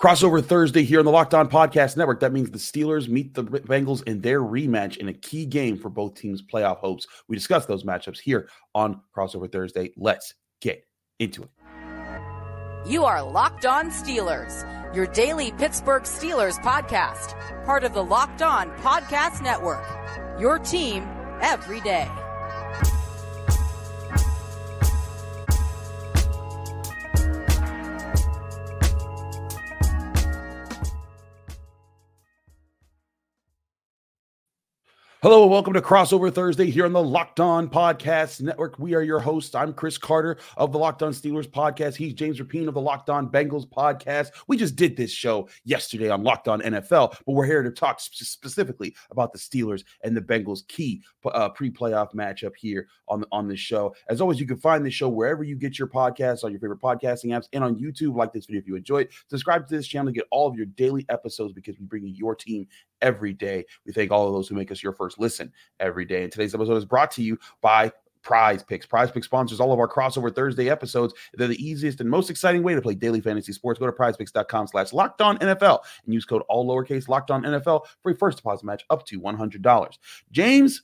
[0.00, 2.20] Crossover Thursday here on the Locked On Podcast Network.
[2.20, 5.90] That means the Steelers meet the Bengals in their rematch in a key game for
[5.90, 7.06] both teams' playoff hopes.
[7.28, 9.92] We discuss those matchups here on Crossover Thursday.
[9.98, 10.32] Let's
[10.62, 10.86] get
[11.18, 11.50] into it.
[12.86, 14.64] You are Locked On Steelers,
[14.96, 17.34] your daily Pittsburgh Steelers podcast,
[17.66, 19.84] part of the Locked On Podcast Network.
[20.40, 21.06] Your team
[21.42, 22.10] every day.
[35.22, 38.78] Hello and welcome to Crossover Thursday here on the Locked On Podcast Network.
[38.78, 39.54] We are your hosts.
[39.54, 41.94] I'm Chris Carter of the Locked On Steelers podcast.
[41.94, 44.30] He's James Rapien of the Locked On Bengals podcast.
[44.48, 48.00] We just did this show yesterday on Locked On NFL, but we're here to talk
[48.00, 53.46] sp- specifically about the Steelers and the Bengals key uh, pre-playoff matchup here on on
[53.46, 53.94] this show.
[54.08, 56.80] As always, you can find this show wherever you get your podcasts on your favorite
[56.80, 58.16] podcasting apps and on YouTube.
[58.16, 59.10] Like this video if you enjoy it.
[59.28, 62.14] Subscribe to this channel to get all of your daily episodes because we bring you
[62.14, 62.66] your team
[63.02, 63.64] every day.
[63.86, 66.22] We thank all of those who make us your first listen every day.
[66.22, 68.86] And today's episode is brought to you by Prize Picks.
[68.86, 71.14] Prize Picks sponsors all of our crossover Thursday episodes.
[71.34, 73.78] They're the easiest and most exciting way to play daily fantasy sports.
[73.78, 77.86] Go to prizepicks.com slash locked on NFL and use code all lowercase locked on NFL
[78.02, 79.98] for a first deposit match up to $100.
[80.30, 80.82] James,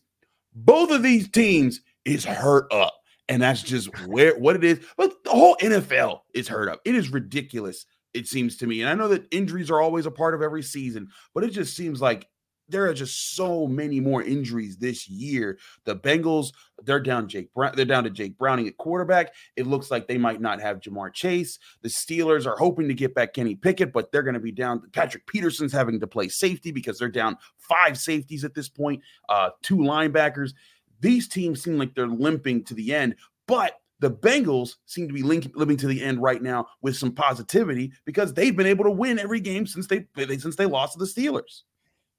[0.54, 2.94] both of these teams is hurt up.
[3.28, 4.80] And that's just where what it is.
[4.96, 6.80] But the whole NFL is hurt up.
[6.84, 7.84] It is ridiculous
[8.16, 8.80] it seems to me.
[8.80, 11.76] And I know that injuries are always a part of every season, but it just
[11.76, 12.28] seems like
[12.68, 15.58] there are just so many more injuries this year.
[15.84, 19.34] The Bengals, they're down Jake Brown, they're down to Jake Browning at quarterback.
[19.56, 21.58] It looks like they might not have Ja'Marr Chase.
[21.82, 24.82] The Steelers are hoping to get back Kenny Pickett, but they're going to be down.
[24.92, 29.50] Patrick Peterson's having to play safety because they're down five safeties at this point, uh,
[29.62, 30.52] two linebackers.
[31.00, 35.22] These teams seem like they're limping to the end, but the Bengals seem to be
[35.22, 38.90] link, living to the end right now with some positivity because they've been able to
[38.90, 40.06] win every game since they
[40.38, 41.62] since they lost to the Steelers.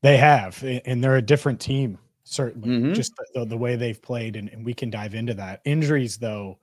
[0.01, 2.69] They have, and they're a different team, certainly.
[2.69, 2.93] Mm-hmm.
[2.93, 5.61] Just the, the, way they've played, and, and, we can dive into that.
[5.65, 6.59] Injuries, though,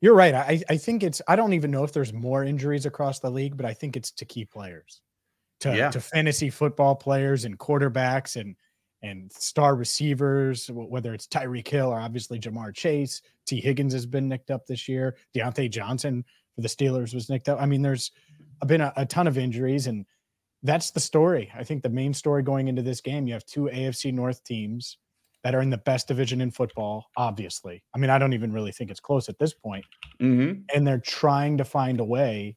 [0.00, 0.34] you're right.
[0.34, 1.20] I, I think it's.
[1.26, 4.12] I don't even know if there's more injuries across the league, but I think it's
[4.12, 5.00] to key players,
[5.60, 5.90] to yeah.
[5.90, 8.54] to fantasy football players and quarterbacks and
[9.02, 13.22] and star receivers, whether it's Tyreek Hill or obviously Ja'Marr Chase.
[13.46, 13.60] T.
[13.60, 15.16] Higgins has been nicked up this year.
[15.34, 16.24] Diontae Johnson
[16.54, 17.60] for the Steelers was nicked up.
[17.60, 18.12] I mean, there's
[18.66, 20.06] been a, a, ton of injuries, and
[20.62, 21.50] that's the story.
[21.56, 24.98] I think the main story going into this game, you have two AFC North teams
[25.42, 27.82] that are in the best division in football, obviously.
[27.94, 29.84] I mean, I don't even really think it's close at this point.
[30.20, 30.60] Mm-hmm.
[30.72, 32.56] And they're trying to find a way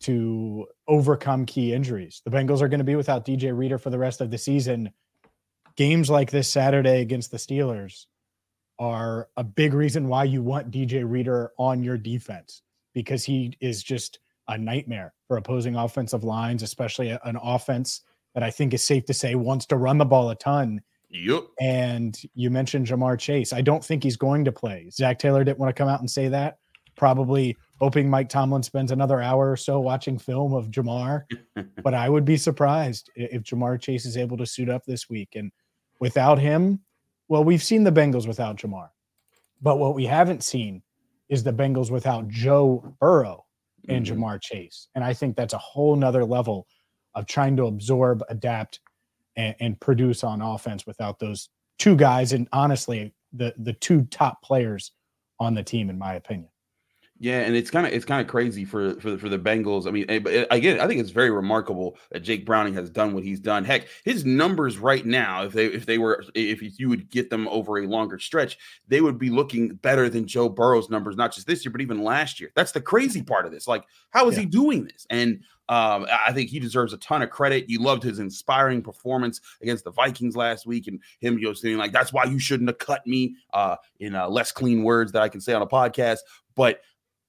[0.00, 2.20] to overcome key injuries.
[2.26, 4.90] The Bengals are going to be without DJ Reader for the rest of the season
[5.76, 8.06] games like this Saturday against the Steelers
[8.78, 12.62] are a big reason why you want DJ Reader on your defense
[12.94, 18.02] because he is just a nightmare for opposing offensive lines, especially an offense
[18.34, 20.80] that I think is safe to say wants to run the ball a ton.
[21.10, 21.44] Yep.
[21.60, 23.52] And you mentioned Ja'Marr Chase.
[23.52, 24.90] I don't think he's going to play.
[24.90, 26.58] Zac Taylor didn't want to come out and say that.
[26.96, 31.24] Probably hoping Mike Tomlin spends another hour or so watching film of Ja'Marr.
[31.82, 35.30] but I would be surprised if Ja'Marr Chase is able to suit up this week.
[35.34, 35.50] And
[36.00, 36.80] without him,
[37.28, 38.90] well, we've seen the Bengals without Ja'Marr.
[39.60, 40.82] but what we haven't seen
[41.28, 43.44] is the Bengals without Joe Burrow
[43.88, 44.22] and mm-hmm.
[44.22, 44.88] Ja'Marr Chase.
[44.94, 46.66] And I think that's a whole nother level
[47.14, 48.80] of trying to absorb, adapt,
[49.36, 51.48] and, and produce on offense without those
[51.78, 52.32] two guys.
[52.32, 54.92] And honestly, the the two top players
[55.40, 56.50] on the team, in my opinion.
[57.18, 59.86] Yeah, and it's kind of it's kind of crazy for for for the Bengals.
[59.86, 63.24] I mean, eh, again, I think it's very remarkable that Jake Browning has done what
[63.24, 63.64] he's done.
[63.64, 67.48] Heck, his numbers right now, if they if they were if you would get them
[67.48, 71.46] over a longer stretch, they would be looking better than Joe Burrow's numbers, not just
[71.46, 72.50] this year, but even last year.
[72.54, 73.66] That's the crazy part of this.
[73.66, 74.40] Like, how is yeah.
[74.42, 75.06] he doing this?
[75.08, 75.40] And
[75.70, 77.68] um, I think he deserves a ton of credit.
[77.68, 81.78] You loved his inspiring performance against the Vikings last week, and him you know saying
[81.78, 85.22] like, "That's why you shouldn't have cut me." Uh, in uh, less clean words that
[85.22, 86.18] I can say on a podcast,
[86.54, 86.82] but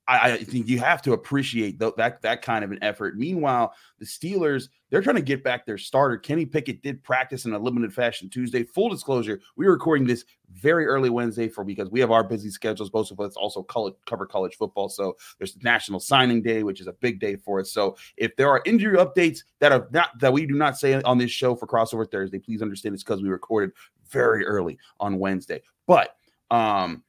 [0.07, 3.18] I, I think you have to appreciate th- that that kind of an effort.
[3.18, 6.18] Meanwhile, the Steelers they're trying to get back their starter.
[6.18, 8.63] Kenny Pickett did practice in a limited fashion Tuesday.
[8.63, 10.24] Full disclosure, we are recording this
[10.54, 12.89] very early Wednesday for because we have our busy schedules.
[12.89, 16.88] Both of us also college, cover college football, so there's National Signing Day, which is
[16.88, 17.71] a big day for us.
[17.71, 21.18] So if there are injury updates that are not that we do not say on
[21.18, 23.71] this show for crossover Thursday, please understand it's because we recorded
[24.10, 25.62] very early on Wednesday.
[25.86, 26.15] But
[26.50, 27.03] um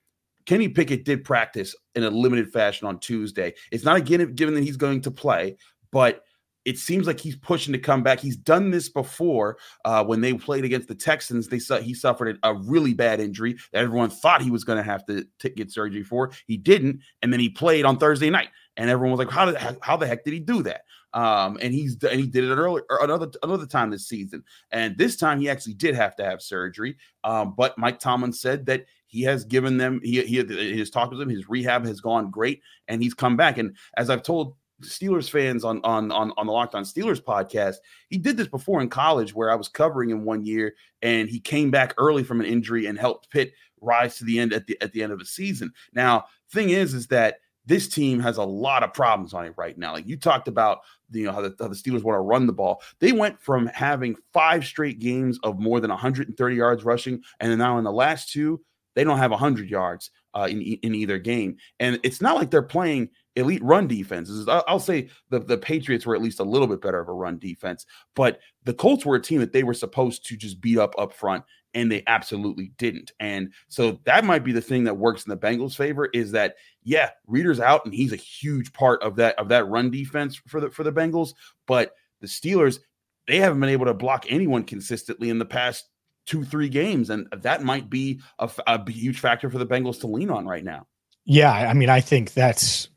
[0.49, 3.53] Kenny Pickett did practice in a limited fashion on Tuesday.
[3.71, 5.59] It's not a given, that he's going to play,
[5.93, 6.23] but
[6.65, 8.19] it seems like he's pushing to come back.
[8.19, 11.49] He's done this before uh, when they played against the Texans.
[11.49, 14.83] They saw he suffered a really bad injury that everyone thought he was going to
[14.83, 16.31] have to t- get surgery for.
[16.47, 18.49] He didn't, and then he played on Thursday night
[18.79, 21.75] and everyone was like, "How did how the heck did he do that?" Um, and
[21.75, 25.51] he's and he did it earlier another another time this season, and this time he
[25.51, 26.97] actually did have to have surgery.
[27.25, 30.37] Um, but Mike Tomlin said that he has given them he he
[30.78, 31.28] has talked with them.
[31.28, 33.58] His rehab has gone great, and he's come back.
[33.58, 37.76] And as I've told Steelers fans on on on on the Locked On Steelers podcast.
[38.10, 41.40] He did this before in college, where I was covering him one year, and he
[41.40, 44.81] came back early from an injury and helped Pitt rise to the end at the
[44.81, 45.72] at the end of the season.
[45.93, 49.76] Now, thing is, is that this team has a lot of problems on it right
[49.76, 49.93] now.
[49.93, 50.78] Like you talked about,
[51.10, 52.81] you know how the, how the Steelers want to run the ball.
[53.00, 57.78] They went from having five straight games of more than 130 yards rushing, and now
[57.78, 58.60] in the last two,
[58.99, 61.56] they don't have 100 yards uh, in in either game.
[61.79, 64.49] And it's not like they're playing elite run defenses.
[64.49, 67.39] I'll say the, the Patriots were at least a little bit better of a run
[67.39, 67.87] defense,
[68.17, 71.12] but the Colts were a team that they were supposed to just beat up up
[71.12, 73.12] front, and they absolutely didn't.
[73.21, 76.56] And so that might be the thing that works in the Bengals' favor is that
[76.83, 80.61] yeah, Reader's out, and he's a huge part of that of that run defense for
[80.61, 81.35] the for the Bengals,
[81.69, 82.81] but the Steelers
[83.29, 85.89] they haven't been able to block anyone consistently in the past
[86.29, 90.07] two three games, and that might be a, a huge factor for the Bengals to
[90.07, 90.87] lean on right now.
[91.25, 92.89] Yeah, I mean, I think that's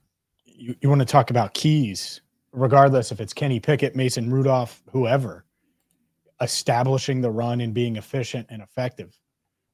[0.45, 5.45] you, you want to talk about keys, regardless if it's Kenny Pickett, Mason Rudolph, whoever,
[6.42, 9.18] establishing the run and being efficient and effective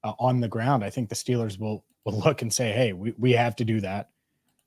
[0.04, 0.84] uh, on the ground.
[0.84, 3.82] I think the Steelers will will look and say, "Hey, we, we have to do
[3.82, 4.12] that."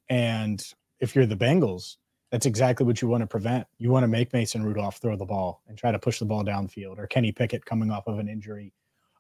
[0.09, 0.63] And
[0.99, 1.97] if you're the Bengals,
[2.31, 3.67] that's exactly what you want to prevent.
[3.79, 6.45] You want to make Mason Rudolph throw the ball and try to push the ball
[6.45, 8.73] downfield, or Kenny Pickett coming off of an injury,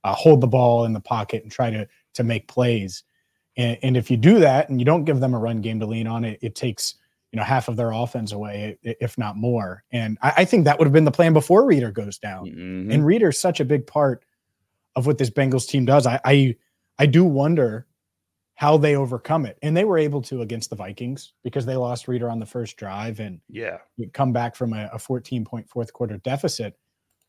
[0.04, 3.02] uh, hold the ball in the pocket and try to to make plays.
[3.56, 5.86] And, and, if you do that and you don't give them a run game to
[5.86, 6.94] lean on, it, it takes
[7.32, 9.82] you know half of their offense away, if not more.
[9.90, 12.46] And I, I think that would have been the plan before Reader goes down.
[12.46, 12.92] Mm-hmm.
[12.92, 14.24] And Reader's such a big part
[14.94, 16.06] of what this Bengals team does.
[16.06, 16.56] I, I
[16.98, 17.86] I do wonder
[18.60, 19.58] how they overcome it.
[19.62, 22.76] And they were able to against the Vikings because they lost Reader on the first
[22.76, 23.78] drive and yeah,
[24.12, 26.76] come back from a, a 14 point fourth quarter deficit.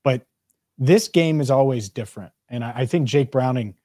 [0.03, 0.25] But
[0.77, 2.33] this game is always different.
[2.49, 3.75] And I, I think Jake Browning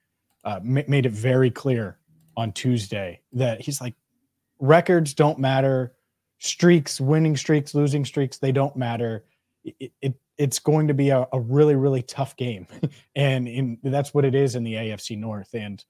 [0.44, 1.98] uh, m- made it very clear
[2.36, 3.94] on Tuesday that he's like,
[4.58, 5.92] records don't matter,
[6.38, 9.24] streaks, winning streaks, losing streaks, they don't matter.
[9.62, 12.66] It, it it's going to be a, a really really tough game,
[13.14, 15.54] and in, that's what it is in the AFC North.
[15.54, 15.84] And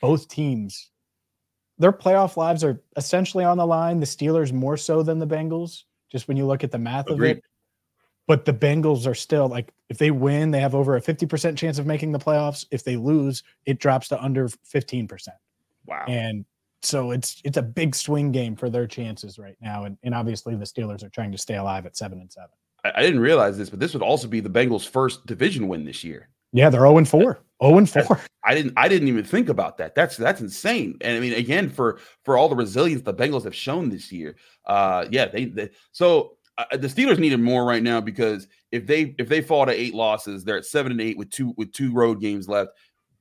[0.00, 0.90] both teams,
[1.78, 4.00] their playoff lives are essentially on the line.
[4.00, 7.30] The Steelers more so than the Bengals, just when you look at the math Agreed.
[7.30, 7.44] of it.
[8.26, 11.78] But the Bengals are still like, if they win, they have over a 50% chance
[11.78, 12.66] of making the playoffs.
[12.70, 15.28] If they lose, it drops to under 15%.
[15.86, 16.04] Wow.
[16.08, 16.44] And
[16.82, 19.84] so it's it's a big swing game for their chances right now.
[19.84, 22.50] And, and obviously the Steelers are trying to stay alive at seven and seven.
[22.84, 25.84] I, I didn't realize this, but this would also be the Bengals' first division win
[25.84, 26.28] this year.
[26.56, 27.38] Yeah, they're 0 and 4.
[27.62, 28.20] 0 and 4.
[28.44, 29.94] I didn't I didn't even think about that.
[29.94, 30.96] That's that's insane.
[31.02, 34.36] And I mean, again, for for all the resilience the Bengals have shown this year,
[34.64, 39.14] uh yeah, they, they so uh, the Steelers needed more right now because if they
[39.18, 41.92] if they fall to eight losses, they're at seven and eight with two with two
[41.92, 42.70] road games left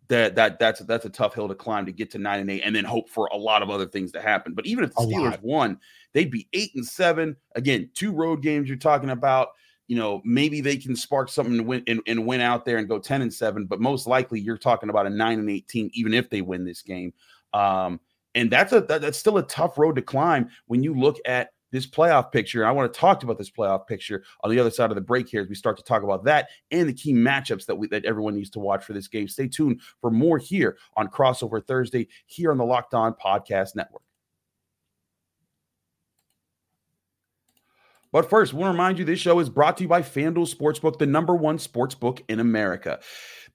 [0.08, 2.62] that that that's that's a tough hill to climb to get to nine and eight,
[2.64, 4.54] and then hope for a lot of other things to happen.
[4.54, 5.44] But even if the a Steelers lot.
[5.44, 5.80] won,
[6.14, 7.36] they'd be eight and seven.
[7.56, 9.50] Again, two road games you're talking about.
[9.88, 13.00] You know, maybe they can spark something win and, and win out there and go
[13.00, 13.66] ten and seven.
[13.66, 16.82] But most likely, you're talking about a nine and eighteen, even if they win this
[16.82, 17.14] game.
[17.54, 18.00] Um,
[18.34, 21.50] and that's a that, that's still a tough road to climb when you look at
[21.72, 22.62] this playoff picture.
[22.62, 25.02] And I want to talk about this playoff picture on the other side of the
[25.02, 27.88] break here as we start to talk about that and the key matchups that we
[27.88, 29.28] that everyone needs to watch for this game.
[29.28, 34.04] Stay tuned for more here on Crossover Thursday here on the Locked On Podcast Network.
[38.16, 41.06] But first, to remind you this show is brought to you by FanDuel Sportsbook, the
[41.06, 43.02] number one sportsbook in America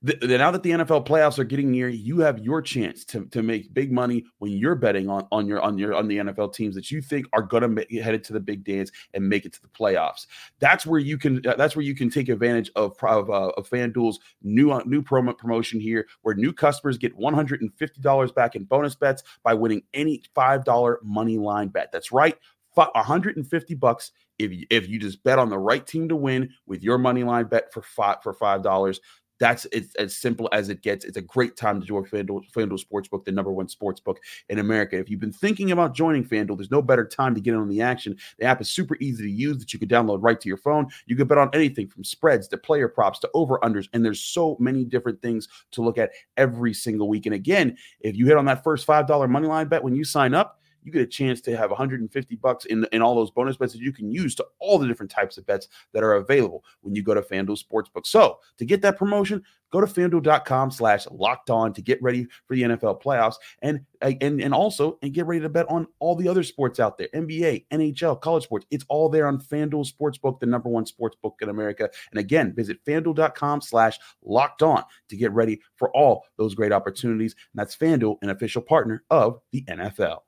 [0.02, 3.42] the, now that the NFL playoffs are getting near, you have your chance to, to
[3.42, 6.74] make big money when you're betting on, on your on your on the NFL teams
[6.74, 9.52] that you think are going to head it to the big dance and make it
[9.52, 10.26] to the playoffs.
[10.58, 14.20] That's where you can that's where you can take advantage of of, uh, of FanDuel's
[14.42, 18.32] new uh, new promo promotion here, where new customers get one hundred and fifty dollars
[18.32, 21.92] back in bonus bets by winning any five dollar money line bet.
[21.92, 22.38] That's right.
[22.74, 26.82] 150 bucks if you, if you just bet on the right team to win with
[26.82, 29.00] your money line bet for five for five dollars
[29.40, 31.04] that's it's as simple as it gets.
[31.04, 34.16] It's a great time to join FanDuel, FanDuel Sportsbook, the number one sportsbook
[34.50, 34.98] in America.
[34.98, 37.68] If you've been thinking about joining FanDuel, there's no better time to get in on
[37.68, 38.16] the action.
[38.38, 40.88] The app is super easy to use that you can download right to your phone.
[41.06, 44.20] You can bet on anything from spreads to player props to over unders, and there's
[44.20, 47.24] so many different things to look at every single week.
[47.24, 50.04] And again, if you hit on that first five dollar money line bet when you
[50.04, 53.56] sign up, you get a chance to have 150 bucks in, in all those bonus
[53.56, 56.64] bets that you can use to all the different types of bets that are available
[56.80, 58.06] when you go to FanDuel Sportsbook.
[58.06, 62.54] So to get that promotion, go to fanduel.com slash locked on to get ready for
[62.54, 66.28] the NFL playoffs and and and also and get ready to bet on all the
[66.28, 68.66] other sports out there NBA, NHL, college sports.
[68.70, 71.88] It's all there on FanDuel Sportsbook, the number one sports book in America.
[72.10, 77.34] And again, visit fanduel.com slash locked on to get ready for all those great opportunities.
[77.52, 80.20] And that's FanDuel, an official partner of the NFL.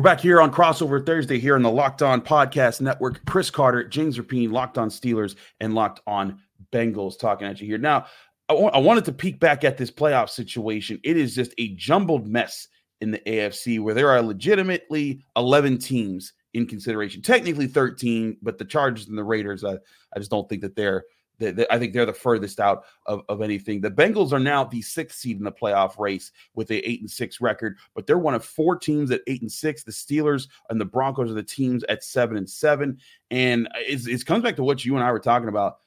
[0.00, 3.22] We're back here on Crossover Thursday here on the Locked On Podcast Network.
[3.26, 6.40] Chris Carter, James Rapien, Locked On Steelers, and Locked On
[6.72, 7.76] Bengals talking at you here.
[7.76, 8.06] Now,
[8.48, 11.00] I, w- I wanted to peek back at this playoff situation.
[11.04, 12.66] It is just a jumbled mess
[13.02, 17.20] in the AFC where there are legitimately 11 teams in consideration.
[17.20, 21.04] Technically 13, but the Chargers and the Raiders, I, I just don't think that they're–
[21.40, 23.80] I think they're the furthest out of, of anything.
[23.80, 27.10] The Bengals are now the sixth seed in the playoff race with a eight and
[27.10, 29.82] six record, but they're one of four teams at eight and six.
[29.82, 32.98] The Steelers and the Broncos are the teams at seven and seven.
[33.30, 35.78] And it comes back to what you and I were talking about.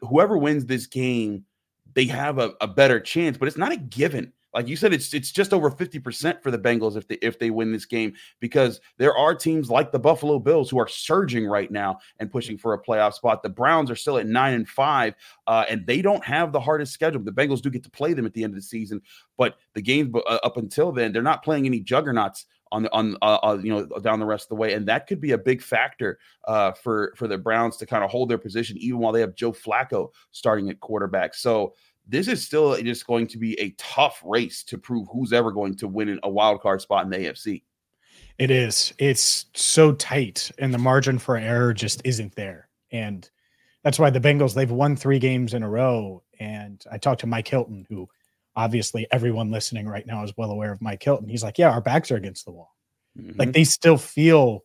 [0.00, 1.44] Whoever wins this game,
[1.94, 5.12] they have a, a better chance, but it's not a given like you said, it's
[5.12, 8.80] it's just over 50% for the Bengals if they if they win this game because
[8.96, 12.72] there are teams like the Buffalo Bills who are surging right now and pushing for
[12.72, 13.42] a playoff spot.
[13.42, 15.14] The Browns are still at nine and five,
[15.46, 17.22] uh, and they don't have the hardest schedule.
[17.22, 19.02] The Bengals do get to play them at the end of the season,
[19.36, 23.16] but the games uh, up until then, they're not playing any juggernauts on the on
[23.20, 25.38] uh, uh, you know down the rest of the way, and that could be a
[25.38, 29.12] big factor uh, for for the Browns to kind of hold their position even while
[29.12, 31.34] they have Joe Flacco starting at quarterback.
[31.34, 31.74] So
[32.06, 35.76] this is still just going to be a tough race to prove who's ever going
[35.76, 37.62] to win a wild card spot in the AFC.
[38.38, 38.92] It is.
[38.98, 42.68] It's so tight, and the margin for error just isn't there.
[42.92, 43.28] And
[43.82, 46.22] that's why the Bengals they've won three games in a row.
[46.38, 48.08] And I talked to Mike Hilton, who
[48.54, 51.28] obviously everyone listening right now is well aware of Mike Hilton.
[51.28, 52.76] He's like, "Yeah, our backs are against the wall.
[53.18, 53.38] Mm-hmm.
[53.38, 54.64] Like they still feel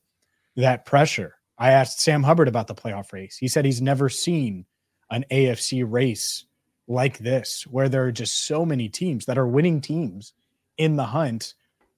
[0.58, 3.38] that pressure." I asked Sam Hubbard about the playoff race.
[3.38, 4.66] He said he's never seen
[5.12, 6.46] an AFC race
[6.92, 10.34] like this, where there are just so many teams that are winning teams
[10.78, 11.54] in the hunt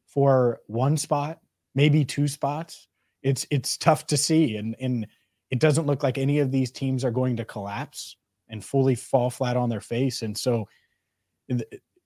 [0.06, 1.40] for one spot,
[1.74, 2.88] maybe two spots.
[3.22, 5.08] It's it's tough to see, and and
[5.50, 8.16] it doesn't look like any of these teams are going to collapse
[8.50, 10.68] and fully fall flat on their face, and so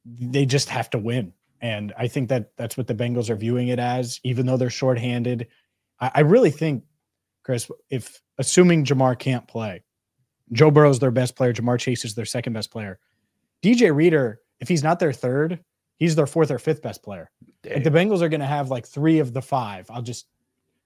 [0.05, 1.33] they just have to win.
[1.59, 4.69] And I think that that's what the Bengals are viewing it as, even though they're
[4.69, 5.47] shorthanded.
[5.99, 6.83] I, I really think,
[7.43, 9.83] Chris, if assuming Ja'Marr can't play,
[10.51, 11.53] Joe Burrow's their best player.
[11.53, 12.99] Ja'Marr Chase is their second best player.
[13.61, 15.59] DJ Reader, if he's not their third,
[15.97, 17.29] he's their fourth or fifth best player.
[17.65, 19.87] Like the Bengals are going to have like three of the five.
[19.89, 20.27] I'll just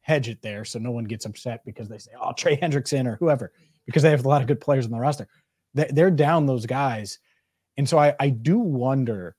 [0.01, 3.17] hedge it there so no one gets upset because they say, oh, Trey Hendrickson or
[3.17, 3.51] whoever,
[3.85, 5.27] because they have a lot of good players on the roster.
[5.73, 7.19] They're down those guys.
[7.77, 9.35] And so I, I do wonder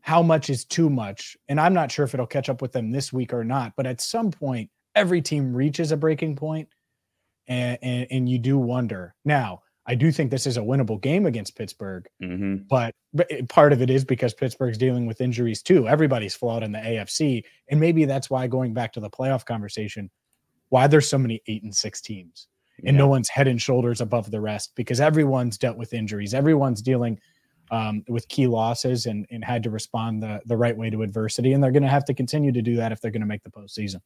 [0.00, 1.36] how much is too much.
[1.48, 3.74] And I'm not sure if it'll catch up with them this week or not.
[3.76, 6.68] But at some point, every team reaches a breaking point
[7.48, 9.14] and, and, and you do wonder.
[9.24, 12.64] Now, I do think this is a winnable game against Pittsburgh, mm-hmm.
[12.68, 15.86] but, but part of it is because Pittsburgh's dealing with injuries too.
[15.86, 20.10] Everybody's flawed in the AFC, and maybe that's why going back to the playoff conversation,
[20.70, 22.48] why there's so many eight and six teams,
[22.78, 23.02] and yeah.
[23.02, 27.20] no one's head and shoulders above the rest because everyone's dealt with injuries, everyone's dealing
[27.70, 31.52] um, with key losses, and and had to respond the the right way to adversity,
[31.52, 33.44] and they're going to have to continue to do that if they're going to make
[33.44, 34.00] the postseason.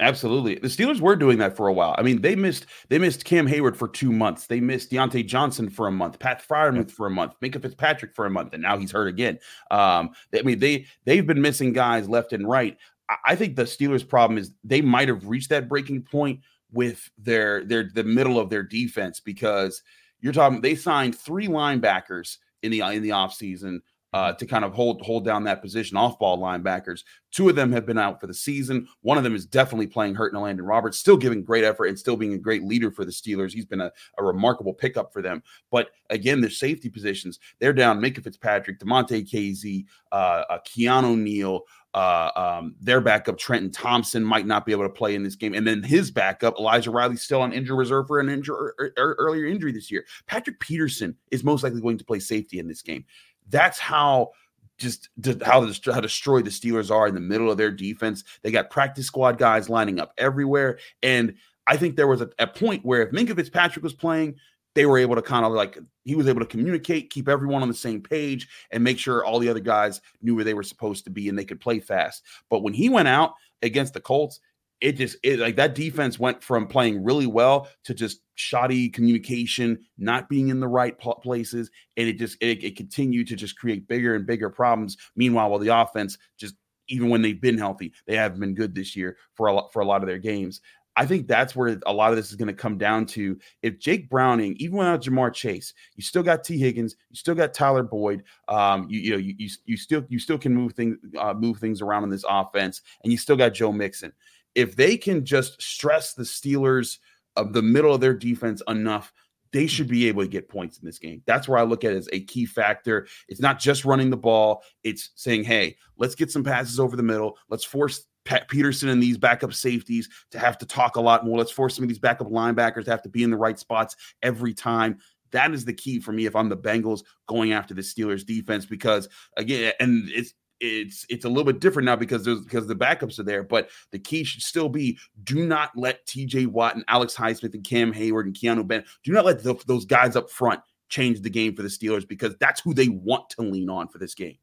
[0.00, 0.56] Absolutely.
[0.56, 1.94] The Steelers were doing that for a while.
[1.96, 4.46] I mean, they missed they missed Cam Heyward for two months.
[4.46, 8.26] They missed Diontae Johnson for a month, Pat Freiermuth for a month, Minkah Fitzpatrick for
[8.26, 9.38] a month, and now he's hurt again.
[9.70, 12.76] Um, they, I mean, they they've been missing guys left and right.
[13.08, 16.40] I, I think the Steelers' problem is they might have reached that breaking point
[16.72, 19.82] with their their the middle of their defense because
[20.20, 23.80] you're talking they signed three linebackers in the in the offseason
[24.12, 27.04] uh, to kind of hold hold down that position, off ball linebackers.
[27.30, 28.86] Two of them have been out for the season.
[29.00, 31.98] One of them is definitely playing hurt in Landon Roberts, still giving great effort and
[31.98, 33.52] still being a great leader for the Steelers.
[33.52, 35.42] He's been a, a remarkable pickup for them.
[35.70, 41.62] But again, their safety positions, they're down Minkah Fitzpatrick, Damontae Kazee, uh, uh, Keanu Neal,
[41.94, 45.52] uh, um, their backup Trenton Thompson might not be able to play in this game,
[45.52, 49.16] and then his backup Elijah Riley still on injury reserve for an injury er, er,
[49.18, 50.04] earlier injury this year.
[50.26, 53.04] Patrick Peterson is most likely going to play safety in this game.
[53.52, 54.32] That's how
[54.78, 55.08] just
[55.44, 55.60] how
[55.92, 58.24] how destroy the Steelers are in the middle of their defense.
[58.42, 61.34] They got practice squad guys lining up everywhere, and
[61.68, 64.34] I think there was a, a point where if Minkah Fitzpatrick was playing,
[64.74, 67.68] they were able to kind of like he was able to communicate, keep everyone on
[67.68, 71.04] the same page, and make sure all the other guys knew where they were supposed
[71.04, 72.24] to be and they could play fast.
[72.50, 74.40] But when he went out against the Colts,
[74.82, 79.78] it just it, like that defense went from playing really well to just shoddy communication,
[79.96, 83.86] not being in the right places, and it just it, it continued to just create
[83.86, 84.96] bigger and bigger problems.
[85.14, 86.56] Meanwhile, while the offense just
[86.88, 89.80] even when they've been healthy, they haven't been good this year for a lot for
[89.80, 90.60] a lot of their games.
[90.96, 93.38] I think that's where a lot of this is going to come down to.
[93.62, 96.58] If Jake Browning, even without Ja'Marr Chase, you still got T.
[96.58, 98.24] Higgins, you still got Tyler Boyd.
[98.48, 101.58] Um, you, you know, you, you, you still you still can move things uh, move
[101.58, 104.12] things around in this offense, and you still got Joe Mixon.
[104.54, 106.98] If they can just stress the Steelers
[107.36, 109.12] of the middle of their defense enough,
[109.52, 111.22] they should be able to get points in this game.
[111.26, 113.06] That's where I look at it as a key factor.
[113.28, 117.02] It's not just running the ball; it's saying, "Hey, let's get some passes over the
[117.02, 117.36] middle.
[117.48, 121.38] Let's force Pat Peterson and these backup safeties to have to talk a lot more.
[121.38, 123.96] Let's force some of these backup linebackers to have to be in the right spots
[124.22, 124.98] every time.
[125.32, 128.66] That is the key for me if I'm the Bengals going after the Steelers defense
[128.66, 132.76] because again, and it's it's it's a little bit different now because there's because the
[132.76, 136.84] backups are there, but the key should still be do not let TJ Watt and
[136.86, 140.30] Alex Highsmith and Cam Heyward and Keeanu Benton do not let the, those guys up
[140.30, 143.88] front change the game for the Steelers because that's who they want to lean on
[143.88, 144.36] for this game.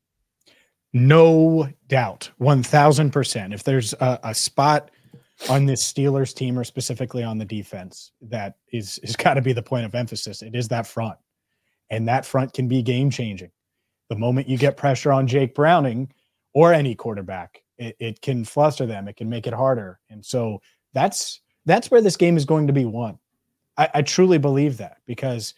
[0.91, 3.53] No doubt, one thousand percent.
[3.53, 4.91] If there's a, a, spot
[5.49, 9.53] on this Steelers team, or specifically on the defense, that is is got to be
[9.53, 10.41] the point of emphasis.
[10.41, 11.17] It is that front,
[11.89, 13.51] and that front can be game changing.
[14.09, 16.11] The moment you get pressure on Jake Browning
[16.53, 19.07] or any quarterback, it, it can fluster them.
[19.07, 20.61] It can make it harder, and so
[20.93, 23.19] that's that's where this game is going to be won.
[23.77, 25.53] I, I truly believe that because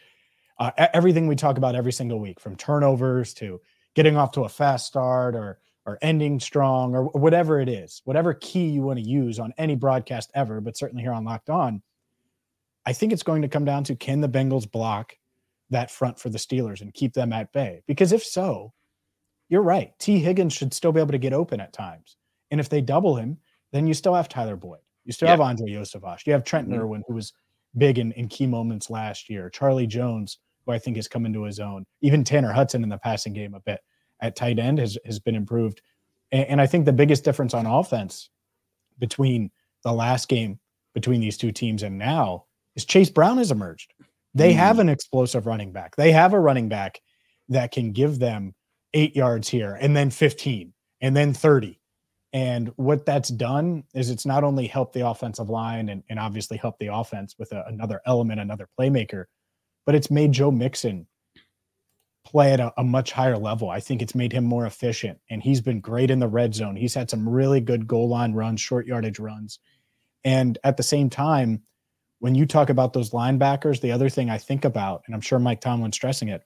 [0.59, 3.61] uh, everything we talk about every single week, from turnovers to
[3.95, 8.33] getting off to a fast start or or ending strong or whatever it is, whatever
[8.35, 11.81] key you want to use on any broadcast ever, but certainly here on Locked On,
[12.85, 15.17] I think it's going to come down to can the Bengals block
[15.71, 17.81] that front for the Steelers and keep them at bay?
[17.87, 18.73] Because if so,
[19.49, 19.91] you're right.
[19.99, 20.19] T.
[20.19, 22.17] Higgins should still be able to get open at times.
[22.51, 23.37] And if they double him,
[23.71, 24.79] then you still have Tyler Boyd.
[25.05, 26.25] You still have Andrei Iosivas.
[26.25, 26.79] You have Trent mm-hmm.
[26.79, 27.33] Irwin, who was
[27.77, 29.49] big in, in key moments last year.
[29.49, 31.85] Charlie Jones, who I think has come into his own.
[32.01, 33.81] Even Tanner Hudson in the passing game a bit
[34.21, 35.81] at tight end has, has been improved.
[36.31, 38.29] And, and I think the biggest difference on offense
[38.99, 39.51] between
[39.83, 40.59] the last game
[40.93, 43.93] between these two teams and now is Chase Brown has emerged.
[44.33, 44.57] They mm.
[44.57, 45.95] have an explosive running back.
[45.95, 47.01] They have a running back
[47.49, 48.53] that can give them
[48.93, 51.79] eight yards here and then 15 and then 30.
[52.33, 56.57] And what that's done is it's not only helped the offensive line and, and obviously
[56.57, 59.25] helped the offense with a, another element, another playmaker,
[59.85, 61.07] but it's made Joe Mixon
[62.23, 63.69] play at a, a, much higher level.
[63.69, 66.75] I think it's made him more efficient, and he's been great in the red zone.
[66.75, 69.59] He's had some really good goal line runs, short yardage runs.
[70.23, 71.63] And at the same time,
[72.21, 75.39] when you talk about those linebackers, the other thing I think about, and I'm sure
[75.39, 76.43] Mike Tomlin's stressing it,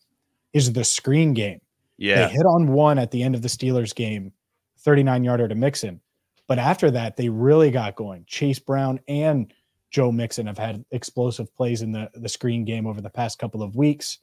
[0.53, 1.59] is the screen game.
[1.97, 2.27] Yeah.
[2.27, 4.31] They hit on one at the end of the Steelers game,
[4.79, 5.99] 39 yarder to Mixon.
[6.47, 8.23] But after that, they really got going.
[8.25, 9.53] Chase Brown and
[9.91, 13.61] Joe Mixon have had explosive plays in the, the screen game over the past couple
[13.61, 14.19] of weeks.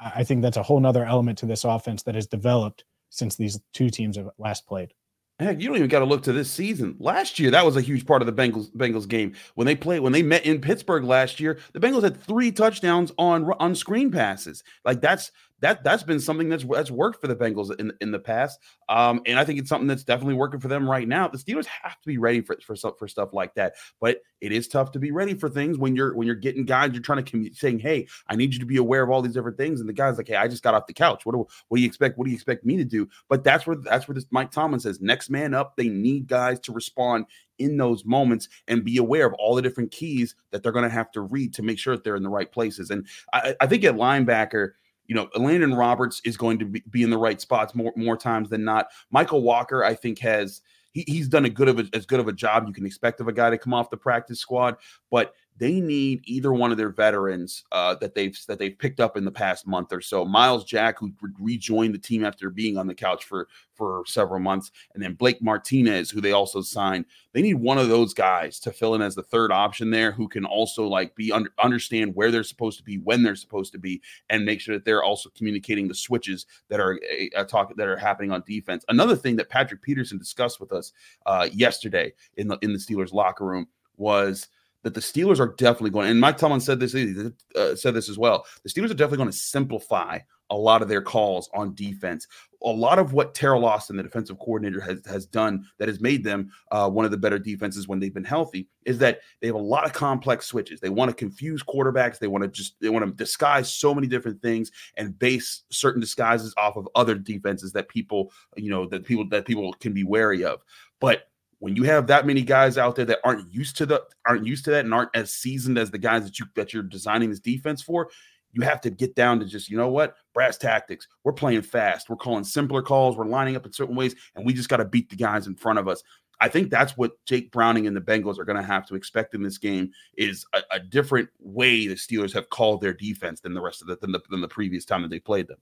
[0.00, 3.60] I think that's a whole nother element to this offense that has developed since these
[3.74, 4.94] two teams have last played.
[5.40, 6.96] Heck, you don't even got to look to this season.
[6.98, 10.00] Last year, that was a huge part of the Bengals Bengals game when they played
[10.00, 11.58] when they met in Pittsburgh last year.
[11.72, 14.64] The Bengals had three touchdowns on on screen passes.
[14.84, 18.18] Like that's that that's been something that's that's worked for the Bengals in in the
[18.18, 18.60] past.
[18.88, 21.28] Um, and I think it's something that's definitely working for them right now.
[21.28, 23.74] The Steelers have to be ready for for stuff for stuff like that.
[24.00, 26.92] But it is tough to be ready for things when you're when you're getting guys.
[26.92, 29.56] You're trying to saying, "Hey, I need you to be aware of all these different
[29.56, 31.26] things." And the guy's like, "Hey, I just got off the couch.
[31.26, 32.18] What do what do you expect?
[32.18, 34.80] What do you expect me to do?" But that's where that's where this Mike Tomlin
[34.80, 37.26] says, "Next man up." They need guys to respond
[37.58, 40.88] in those moments and be aware of all the different keys that they're going to
[40.88, 42.90] have to read to make sure that they're in the right places.
[42.90, 44.72] And I, I think at linebacker
[45.08, 48.16] you know, Landon Roberts is going to be, be in the right spots more more
[48.16, 48.88] times than not.
[49.12, 52.28] Mykal Walker, I think, has he, he's done a good of a, as good of
[52.28, 54.76] a job you can expect of a guy to come off the practice squad,
[55.10, 59.16] but they need either one of their veterans uh, that they've that they've picked up
[59.16, 60.24] in the past month or so.
[60.24, 64.70] Myles Jack, who rejoined the team after being on the couch for for several months,
[64.94, 67.06] and then Blake Martinez, who they also signed.
[67.32, 70.28] They need one of those guys to fill in as the third option there, who
[70.28, 73.78] can also like be under, understand where they're supposed to be, when they're supposed to
[73.78, 77.00] be, and make sure that they're also communicating the switches that are
[77.36, 78.84] uh, talk that are happening on defense.
[78.88, 80.92] Another thing that Patrick Peterson discussed with us
[81.26, 83.66] uh, yesterday in the in the Steelers locker room
[83.96, 84.48] was
[84.88, 86.08] that the Steelers are definitely going.
[86.08, 88.46] And Mike Tomlin said this uh, said this as well.
[88.62, 90.18] The Steelers are definitely going to simplify
[90.50, 92.26] a lot of their calls on defense.
[92.64, 96.24] A lot of what Teryl Austin, the defensive coordinator, has, has done that has made
[96.24, 99.56] them uh, one of the better defenses when they've been healthy is that they have
[99.56, 100.80] a lot of complex switches.
[100.80, 102.18] They want to confuse quarterbacks.
[102.18, 106.00] They want to just they want to disguise so many different things and base certain
[106.00, 110.04] disguises off of other defenses that people you know that people that people can be
[110.04, 110.62] wary of.
[110.98, 111.27] But
[111.60, 114.64] when you have that many guys out there that aren't used to the aren't used
[114.64, 117.40] to that and aren't as seasoned as the guys that you that you're designing this
[117.40, 118.08] defense for,
[118.52, 121.06] you have to get down to just, you know what, brass tactics.
[121.24, 122.08] We're playing fast.
[122.08, 123.16] We're calling simpler calls.
[123.16, 125.54] We're lining up in certain ways, and we just got to beat the guys in
[125.54, 126.02] front of us.
[126.40, 129.34] I think that's what Jake Browning and the Bengals are going to have to expect
[129.34, 133.54] in this game is a, a, different way the Steelers have called their defense than
[133.54, 135.58] the rest of the than, the than the previous time that they played them.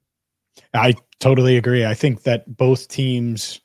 [0.75, 1.87] I totally agree.
[1.87, 3.61] I think that both teams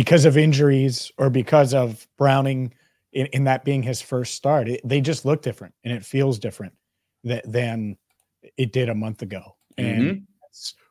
[0.00, 2.72] because of injuries or because of Browning
[3.12, 6.38] in, in that being his first start, it, they just look different and it feels
[6.38, 6.72] different
[7.24, 7.98] that, than
[8.56, 9.56] it did a month ago.
[9.76, 10.20] And mm-hmm.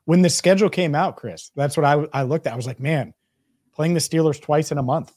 [0.06, 2.54] when the schedule came out, Chris, that's what I, I looked at.
[2.54, 3.16] I was like, man,
[3.74, 5.12] playing the Steelers twice in a month,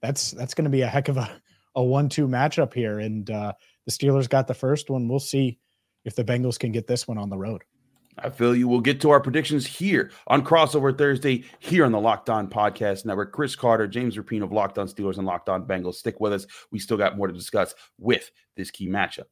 [0.00, 1.30] that's that's going to be a heck of a,
[1.74, 2.98] a one-two matchup here.
[2.98, 3.52] And uh,
[3.84, 5.06] the Steelers got the first one.
[5.06, 5.58] We'll see
[6.06, 7.60] if the Bengals can get this one on the road.
[8.18, 8.68] I feel you.
[8.68, 13.04] We'll get to our predictions here on Crossover Thursday here on the Locked On Podcast
[13.04, 13.32] Network.
[13.32, 15.94] Chris Carter, James Rapien of Locked On Steelers and Locked On Bengals.
[15.94, 16.46] Stick with us.
[16.70, 19.24] We still got more to discuss with this key matchup.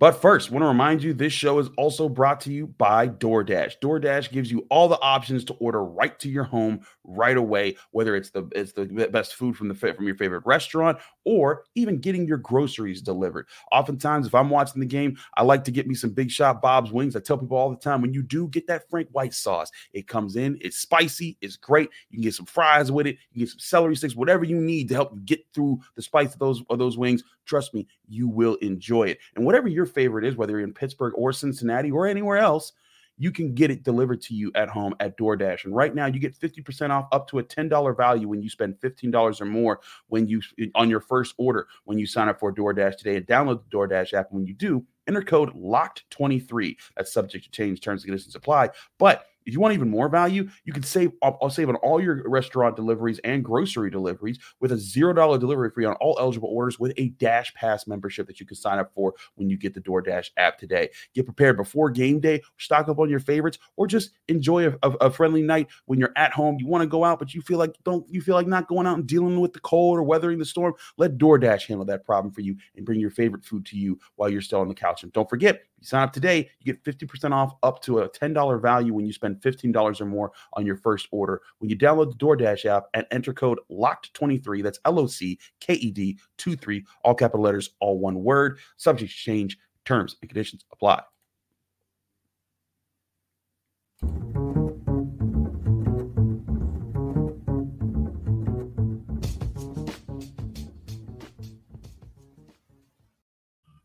[0.00, 3.80] But first, want to remind you this show is also brought to you by DoorDash.
[3.82, 8.16] DoorDash gives you all the options to order right to your home right away, whether
[8.16, 12.26] it's the it's the best food from the from your favorite restaurant or even getting
[12.26, 13.46] your groceries delivered.
[13.72, 16.92] Oftentimes, if I'm watching the game, I like to get me some Big Shot Bob's
[16.92, 17.14] wings.
[17.14, 20.08] I tell people all the time when you do get that Frank White sauce, it
[20.08, 21.90] comes in, it's spicy, it's great.
[22.08, 24.56] You can get some fries with it, you can get some celery sticks, whatever you
[24.56, 27.22] need to help you get through the spice of those of those wings.
[27.50, 29.18] Trust me, you will enjoy it.
[29.34, 32.74] And whatever your favorite is, whether you're in Pittsburgh or Cincinnati or anywhere else,
[33.18, 35.64] you can get it delivered to you at home at DoorDash.
[35.64, 38.76] And right now, you get 50% off up to a $10 value when you spend
[38.76, 42.54] $15 or more when you eh, on your first order when you sign up for
[42.54, 44.28] DoorDash today and download the DoorDash app.
[44.30, 46.76] when you do, enter code LOCKED23.
[46.96, 48.70] That's subject to change, terms and conditions apply.
[48.96, 51.10] But if you want even more value, you can save.
[51.22, 55.12] I'll, I'll, uh, save on all your restaurant deliveries and grocery deliveries with a zero
[55.12, 58.56] dollar delivery fee on all eligible orders with a Dash Pass membership that you can
[58.56, 60.88] sign up for when you get the DoorDash app today.
[61.14, 64.90] Get prepared before game day, stock up on your favorites, or just enjoy a, a,
[65.00, 66.58] a friendly night when you're at home.
[66.60, 68.86] You want to go out, but you feel like don't you feel like not going
[68.86, 70.74] out and dealing with the cold or weathering the storm?
[70.96, 74.30] Let DoorDash handle that problem for you and bring your favorite food to you while
[74.30, 75.02] you're still on the couch.
[75.02, 78.62] And don't forget, you sign up today, you get 50% off up to a $10
[78.62, 81.40] value when you spend $15 or more on your first order.
[81.58, 85.74] When you download the DoorDash app and enter code LOCKED23, that's L O C K
[85.74, 88.58] E D 23, all capital letters, all one word.
[88.76, 91.02] Subject change, terms and conditions apply.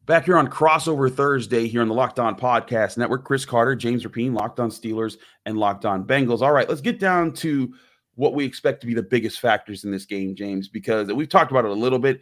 [0.06, 4.06] Back here on Crossover Thursday here on the Locked On Podcast Network, Chris Carter, James
[4.06, 6.42] Rapien, Locked On Steelers, and Locked On Bengals.
[6.42, 7.74] All right, let's get down to
[8.14, 11.50] what we expect to be the biggest factors in this game, James, because we've talked
[11.50, 12.22] about it a little bit.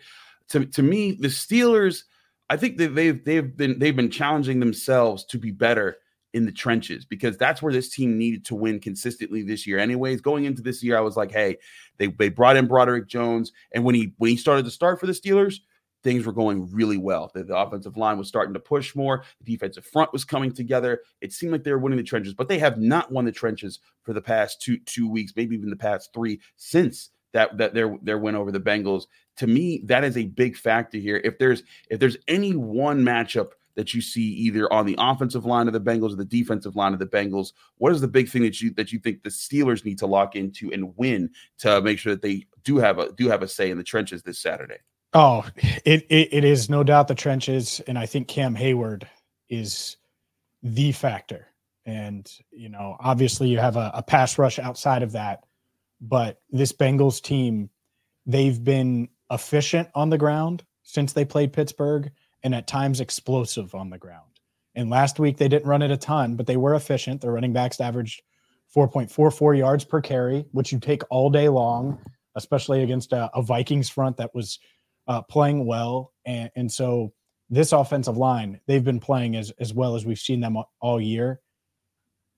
[0.49, 2.03] To, to me, the Steelers,
[2.49, 5.97] I think that they've they've been they've been challenging themselves to be better
[6.33, 9.77] in the trenches because that's where this team needed to win consistently this year.
[9.77, 11.57] Anyways, going into this year, I was like, hey,
[11.97, 15.05] they, they brought in Broderick Jones, and when he when he started to start for
[15.05, 15.57] the Steelers–
[16.03, 17.31] things were going really well.
[17.33, 19.23] The, the, offensive line was starting to push more.
[19.39, 21.01] The defensive front was coming together.
[21.21, 23.79] It seemed like they were winning the trenches, but they have not won the trenches
[24.03, 27.97] for the past two two weeks, maybe even the past three since that that their
[28.01, 29.05] their win over the Bengals.
[29.37, 31.21] To me, that is a big factor here.
[31.23, 35.67] If there's if there's any one matchup that you see either on the offensive line
[35.67, 38.43] of the Bengals or the defensive line of the Bengals, what is the big thing
[38.43, 41.97] that you that you think the Steelers need to lock into and win to make
[41.97, 44.77] sure that they do have a do have a say in the trenches this Saturday?
[45.13, 45.45] Oh,
[45.86, 49.04] it, it, it is no doubt the trenches, and I think Cam Heyward
[49.49, 49.97] is
[50.63, 51.47] the factor.
[51.86, 55.43] And you know, obviously, you have a, a pass rush outside of that,
[56.02, 57.69] but this Bengals team,
[58.26, 62.12] they've been efficient on the ground since they played Pittsburgh,
[62.43, 64.34] and at times explosive on the ground.
[64.76, 67.21] And last week they didn't run it a ton, but they were efficient.
[67.21, 68.21] Their running backs averaged
[68.76, 71.99] 4.44 yards per carry, which you take all day long,
[72.36, 74.60] especially against a, a Vikings front that was
[75.07, 77.13] uh, playing well, and, and so
[77.49, 81.39] this offensive line they've been playing as as well as we've seen them all year.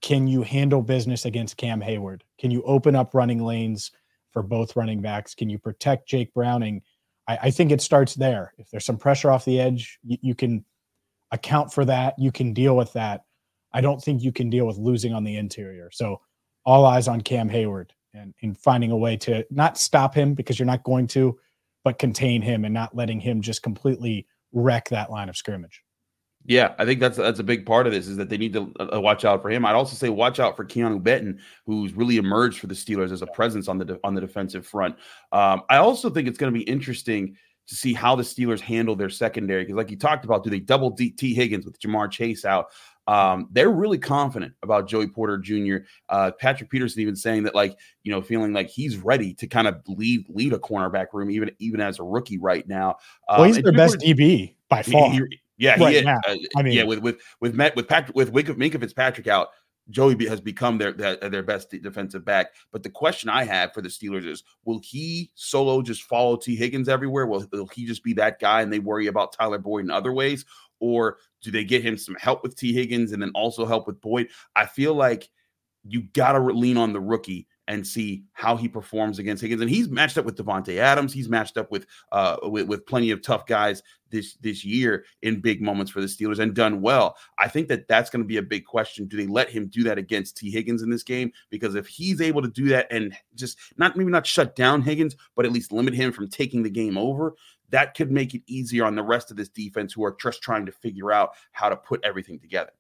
[0.02, 2.22] Can you handle business against Cam Heyward?
[2.40, 3.92] Can you open up running lanes
[4.32, 5.34] for both running backs?
[5.34, 6.82] Can you protect Jake Browning?
[7.28, 8.54] I, I think it starts there.
[8.58, 10.66] If there's some pressure off the edge, you, you can
[11.32, 12.16] account for that.
[12.20, 13.24] You can deal with that.
[13.74, 15.90] I don't think you can deal with losing on the interior.
[15.92, 16.22] So
[16.66, 20.60] all eyes on Cam Heyward and, and finding a way to not stop him because
[20.60, 21.38] you're not going to,
[21.86, 25.84] but contain him and not letting him just completely wreck that line of scrimmage.
[26.48, 28.72] Yeah, I think that's that's a big part of this is that they need to
[28.80, 29.66] uh, watch out for him.
[29.66, 33.22] I'd also say watch out for Keeanu Benton, who's really emerged for the Steelers as
[33.22, 34.96] a presence on the de- on the defensive front.
[35.32, 37.36] Um, I also think it's going to be interesting
[37.68, 40.60] to see how the Steelers handle their secondary because, like you talked about, do they
[40.60, 42.68] double D- Tee Higgins with Ja'Marr Chase out?
[43.08, 45.78] Um, they're really confident about Joey Porter Jr.
[46.10, 49.68] Uh, Patrick Peterson even saying that, like, you know, feeling like he's ready to kind
[49.68, 52.98] of lead lead a cornerback room, even even as a rookie right now.
[53.30, 55.12] Um, well, he's their best DB by far.
[55.12, 56.20] He, he, yeah, right he, uh,
[56.58, 59.50] I mean, yeah, with with with Met with Patrick with Wink, Minkah Fitzpatrick out,
[59.90, 62.48] Joey has become their, their, their best defensive back.
[62.72, 66.56] But the question I have for the Steelers is: Will he solo just follow Tee
[66.56, 67.28] Higgins everywhere?
[67.28, 70.12] Will, will he just be that guy, and they worry about Tyler Boyd in other
[70.12, 70.46] ways,
[70.80, 72.74] or do they get him some help with T.
[72.74, 74.30] Higgins and then also help with Boyd?
[74.56, 75.30] I feel like
[75.84, 79.62] you got to lean on the rookie and see how he performs against Higgins.
[79.62, 81.14] And he's matched up with Davante Adams.
[81.14, 85.42] He's matched up with uh with, with plenty of tough guys this this year in
[85.42, 87.18] big moments for the Steelers and done well.
[87.38, 89.08] I think that that's going to be a big question.
[89.08, 91.32] Do they let him do that against T Higgins in this game?
[91.50, 95.16] Because if he's able to do that and just not maybe not shut down Higgins,
[95.36, 97.36] but at least limit him from taking the game over,
[97.70, 100.66] that could make it easier on the rest of this defense who are just trying
[100.66, 102.72] to figure out how to put everything together.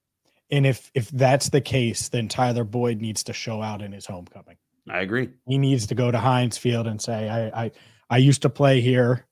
[0.52, 4.06] And if if that's the case, then Tyler Boyd needs to show out in his
[4.06, 4.58] homecoming.
[4.89, 5.30] I agree.
[5.48, 7.71] He needs to go to Heinz Field and say, I I,
[8.10, 9.26] I used to play here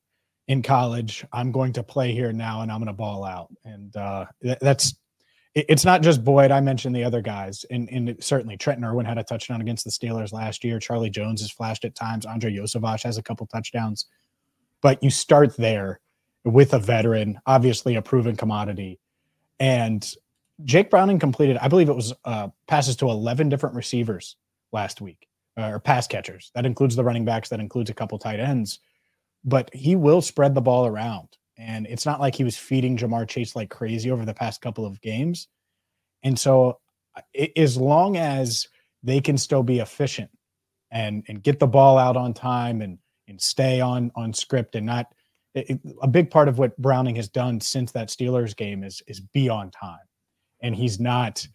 [0.47, 1.25] in college.
[1.31, 3.53] I'm going to play here now and I'm going to ball out.
[3.63, 4.95] And uh, that's
[5.55, 6.49] it's not just Boyd.
[6.49, 9.91] I mentioned the other guys, and, and certainly Trenton Irwin had a touchdown against the
[9.91, 10.79] Steelers last year.
[10.79, 12.25] Charlie Jones has flashed at times.
[12.25, 14.07] Andrei Iosivas has a couple touchdowns
[14.83, 15.99] but you start there
[16.43, 18.99] with a veteran, obviously a proven commodity.
[19.59, 20.07] And
[20.63, 24.35] Jake Browning completed, I believe it was uh, passes to 11 different receivers
[24.73, 25.25] last week,
[25.57, 26.51] uh, or pass catchers.
[26.55, 28.79] That includes the running backs, that includes a couple tight ends.
[29.45, 31.29] But he will spread the ball around.
[31.57, 34.85] And it's not like he was feeding Ja'Marr Chase like crazy over the past couple
[34.85, 35.47] of games.
[36.23, 36.79] And so,
[37.55, 38.67] as long as
[39.03, 40.31] they can still be efficient
[40.91, 44.85] and and get the ball out on time and and stay on on script and
[44.85, 45.07] not
[45.53, 49.19] it, a big part of what Browning has done since that Steelers game is is
[49.19, 50.07] be on time,
[50.61, 51.45] and he's not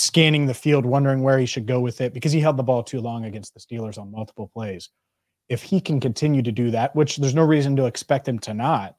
[0.00, 2.82] scanning the field wondering where he should go with it because he held the ball
[2.82, 4.90] too long against the Steelers on multiple plays.
[5.48, 8.54] If he can continue to do that, which there's no reason to expect him to
[8.54, 8.96] not,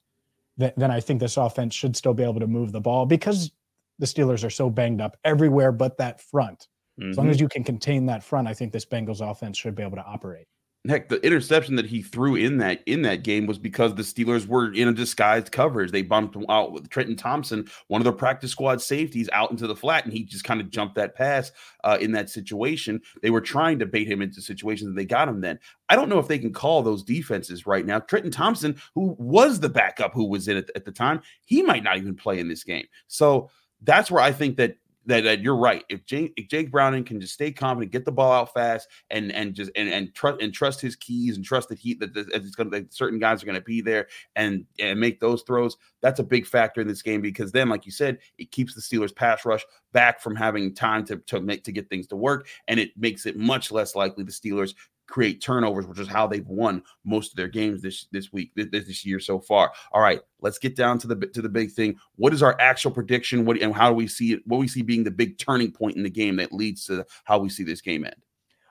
[0.57, 3.51] then, then I think this offense should still be able to move the ball because
[3.99, 6.67] the Steelers are so banged up everywhere but that front.
[6.99, 7.11] Mm-hmm.
[7.11, 7.31] As long mm-hmm.
[7.31, 10.05] as you can contain that front, I think this Bengals offense should be able to
[10.05, 10.47] operate
[10.87, 14.47] heck, the interception that he threw in that in that game was because the Steelers
[14.47, 15.91] were in a disguised coverage.
[15.91, 19.75] They bumped out with Trenton Thompson, one of their practice squad safeties, out into the
[19.75, 21.51] flat, and he just kind of jumped that pass
[21.83, 23.01] uh, in that situation.
[23.21, 25.41] They were trying to bait him into situations, and they got him.
[25.41, 27.99] Then I don't know if they can call those defenses right now.
[27.99, 31.83] Trenton Thompson, who was the backup who was in it at the time, he might
[31.83, 32.85] not even play in this game.
[33.07, 33.49] So
[33.81, 35.83] that's where I think that that, that you're right.
[35.89, 39.31] If Jake, if Jake Browning can just stay confident, get the ball out fast, and
[39.31, 42.29] and just and and trust and trust his keys and trust that he that, that
[42.31, 45.77] it's going that certain guys are going to be there and and make those throws.
[46.01, 48.81] That's a big factor in this game because then, like you said, it keeps the
[48.81, 52.47] Steelers pass rush back from having time to to make to get things to work,
[52.67, 54.73] and it makes it much less likely the Steelers
[55.09, 58.67] create turnovers, which is how they've won most of their games this this week this,
[58.71, 59.71] this year so far.
[59.91, 61.97] All right, let's get down to the to the big thing.
[62.15, 63.45] What is our actual prediction?
[63.45, 64.41] What and how do we see it?
[64.45, 67.39] What we see being the big turning point in the game that leads to how
[67.39, 68.15] we see this game end?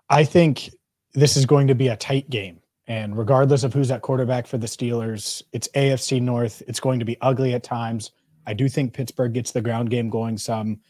[0.08, 0.70] I think
[1.14, 2.60] this is going to be a tight game.
[2.86, 6.62] And regardless of who's at quarterback for the Steelers, it's AFC North.
[6.66, 8.12] It's going to be ugly at times.
[8.46, 10.80] I do think Pittsburgh gets the ground game going some.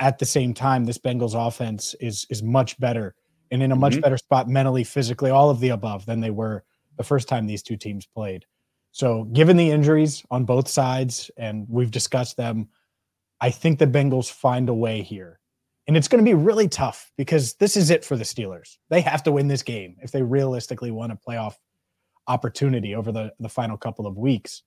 [0.00, 3.14] At the same time, this Bengals offense is is much better
[3.50, 4.00] and in a much mm-hmm.
[4.02, 6.64] better spot mentally, physically, all of the above than they were
[6.96, 8.44] the first time these two teams played.
[8.92, 12.68] So, given the injuries on both sides, and we've discussed them,
[13.40, 15.38] I think the Bengals find a way here.
[15.86, 18.78] And it's going to be really tough because this is it for the Steelers.
[18.88, 21.56] They have to win this game if they realistically want a playoff
[22.26, 24.62] opportunity over the, the final couple of weeks.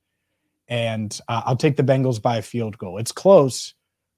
[0.67, 2.99] And uh, I'll take the Bengals by a field goal.
[2.99, 3.73] It's close,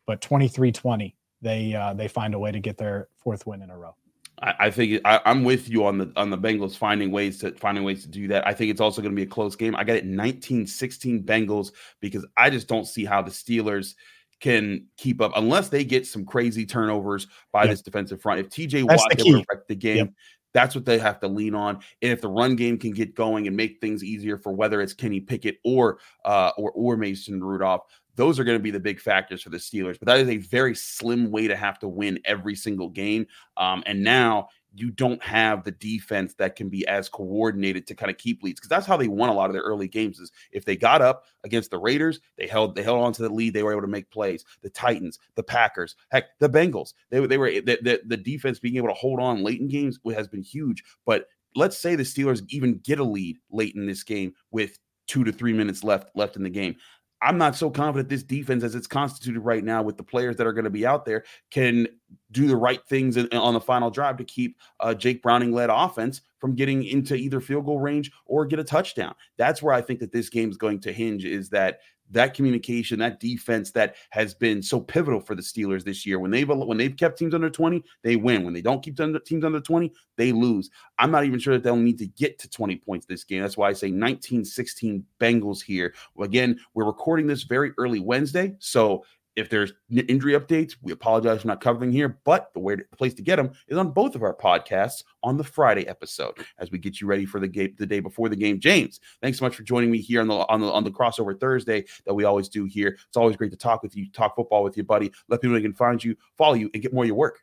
[0.06, 1.16] but 23 20.
[1.42, 3.96] They, uh, they find a way to get their fourth win in a row.
[4.42, 7.52] I, I think I, am with you on the on the Bengals finding ways to
[7.54, 8.48] finding ways to do that.
[8.48, 9.76] I think it's also going to be a close game.
[9.76, 13.96] I got it 19-16 Bengals because I just don't see how the Steelers
[14.40, 17.72] can keep up unless they get some crazy turnovers by yep.
[17.72, 18.40] this defensive front.
[18.40, 20.10] If TJ Watt can wreck the game, yep.
[20.54, 21.76] that's what they have to lean on.
[22.02, 24.94] And if the run game can get going and make things easier for whether it's
[24.94, 27.84] Kenny Pickett or uh, or or Mason Rudolph,
[28.16, 29.98] those are going to be the big factors for the Steelers.
[30.00, 33.26] But that is a very slim way to have to win every single game.
[33.58, 38.10] Um, and now you don't have the defense that can be as coordinated to kind
[38.10, 40.32] of keep leads because that's how they won a lot of their early games is
[40.52, 43.54] if they got up against the Raiders they held they held on to the lead
[43.54, 47.38] they were able to make plays the Titans the Packers heck the Bengals they, they
[47.38, 50.44] were the, the, the defense being able to hold on late in games has been
[50.44, 54.80] huge but let's say the Steelers even get a lead late in this game with
[55.08, 56.76] two to three minutes left left in the game
[57.22, 60.48] I'm not so confident this defense, as it's constituted right now, with the players that
[60.48, 61.88] are going to be out there, can
[62.32, 65.70] do the right things in, on the final drive to keep uh, Jake Browning led
[65.70, 69.14] offense from getting into either field goal range or get a touchdown.
[69.38, 71.26] That's where I think that this game is going to hinge.
[71.26, 71.80] Is that
[72.12, 76.20] that communication, that defense that has been so pivotal for the Steelers this year.
[76.20, 78.44] When they've when they've kept teams under 20, they win.
[78.44, 80.70] When they don't keep teams under 20, they lose.
[81.00, 83.42] I'm not even sure that they'll need to get to 20 points this game.
[83.42, 85.94] That's why I say 19-16 Bengals here.
[86.20, 89.04] Again, we're recording this very early Wednesday, so
[89.36, 92.98] if there's injury updates, we apologize for not covering here, but the way to, the
[92.98, 96.70] place to get them is on both of our podcasts on the Friday episode as
[96.70, 98.60] we get you ready for the game the day before the game.
[98.60, 101.40] James, thanks so much for joining me here on the on the on the crossover
[101.40, 102.98] Thursday that we always do here.
[103.08, 105.12] It's always great to talk with you, talk football with you, buddy.
[105.30, 107.40] Let people know they can find you, follow you, and get more of your work.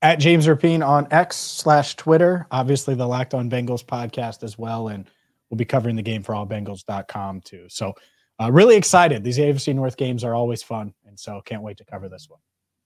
[0.00, 4.88] At James Rapien on X slash Twitter, obviously the Locked On Bengals podcast as well,
[4.88, 5.08] and
[5.48, 7.66] we'll be covering the game for allbengals.com too.
[7.68, 7.94] So
[8.42, 9.22] Uh, really excited.
[9.22, 12.40] These AFC North games are always fun, and so can't wait to cover this one.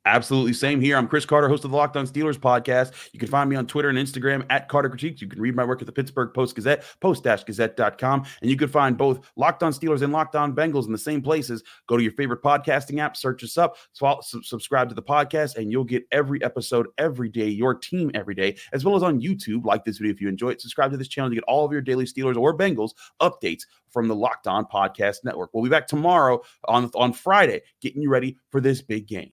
[0.06, 0.52] Absolutely.
[0.52, 0.96] Same here.
[0.96, 2.92] I'm Chris Carter, host of the Locked On Steelers podcast.
[3.12, 5.20] You can find me on Twitter and Instagram at Carter Critiques.
[5.20, 8.24] You can read my work at the Pittsburgh Post Gazette, post-gazette.com.
[8.40, 11.20] And you can find both Locked On Steelers and Locked On Bengals in the same
[11.20, 11.64] places.
[11.88, 13.76] Go to your favorite podcasting app, search us up,
[14.22, 18.56] subscribe to the podcast, and you'll get every episode every day, your team every day,
[18.72, 19.64] as well as on YouTube.
[19.64, 20.60] Like this video if you enjoy it.
[20.60, 24.06] Subscribe to this channel to get all of your daily Steelers or Bengals updates from
[24.06, 25.50] the Locked On Podcast Network.
[25.52, 29.32] We'll be back tomorrow on, on Friday, getting you ready for this big game.